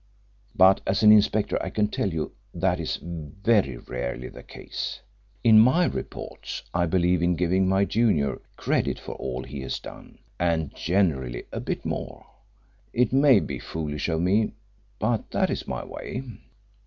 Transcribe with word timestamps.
But 0.55 0.81
as 0.87 1.03
an 1.03 1.11
inspector 1.11 1.61
I 1.61 1.69
can 1.69 1.87
tell 1.87 2.11
you 2.11 2.31
that 2.55 2.79
is 2.79 2.95
very 3.03 3.77
rarely 3.77 4.29
the 4.29 4.41
case. 4.41 4.99
In 5.43 5.59
my 5.59 5.85
reports 5.85 6.63
I 6.73 6.87
believe 6.87 7.21
in 7.21 7.35
giving 7.35 7.69
my 7.69 7.85
junior 7.85 8.41
credit 8.57 8.97
for 8.97 9.11
all 9.13 9.43
he 9.43 9.61
has 9.61 9.77
done, 9.77 10.17
and 10.39 10.73
generally 10.73 11.43
a 11.51 11.59
bit 11.59 11.85
more. 11.85 12.25
It 12.93 13.13
may 13.13 13.39
be 13.39 13.59
foolish 13.59 14.09
of 14.09 14.21
me, 14.21 14.53
but 14.97 15.29
that 15.29 15.51
is 15.51 15.67
my 15.67 15.85
way. 15.85 16.23